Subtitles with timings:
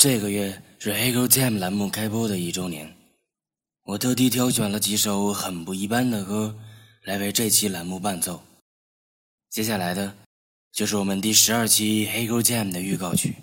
[0.00, 2.96] 这个月是《黑狗 Time》栏目开播的一周年，
[3.82, 6.58] 我特地挑选了几首很不一般的歌
[7.02, 8.42] 来为这期栏目伴奏。
[9.50, 10.16] 接下来的，
[10.72, 13.34] 就是我们第十二期《黑狗 Time》的预告曲。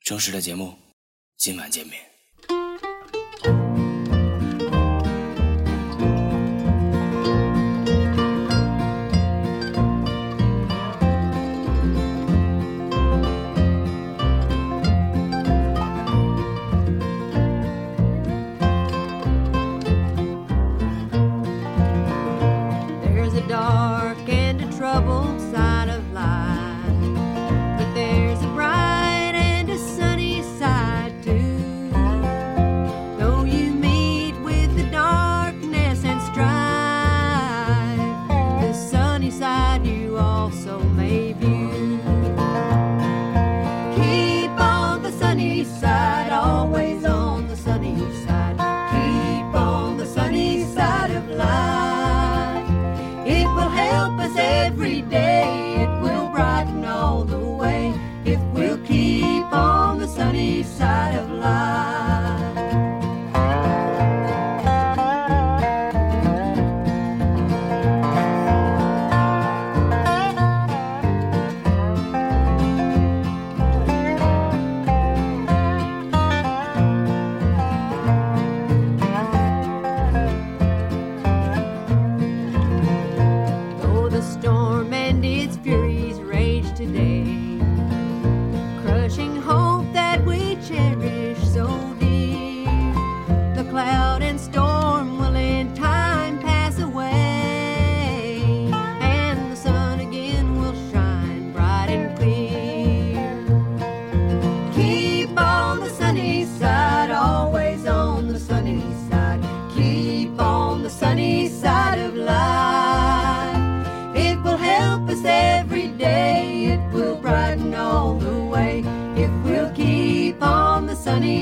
[0.00, 0.76] 正式的节目，
[1.36, 2.13] 今晚见面。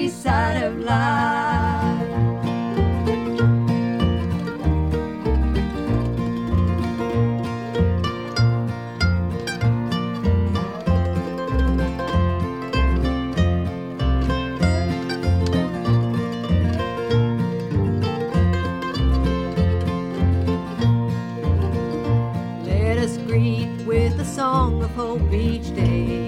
[0.08, 2.08] side of life.
[22.64, 26.21] Let us greet with a song of hope each day.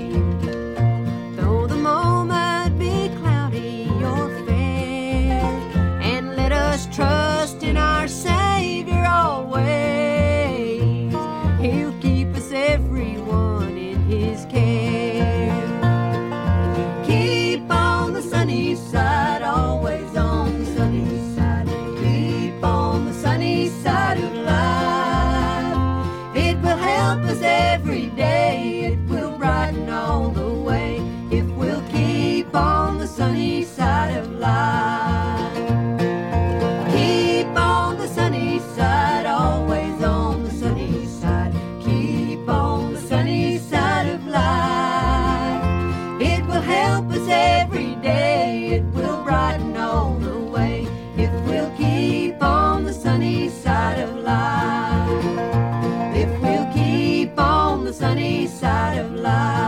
[57.94, 59.63] sunny side of life.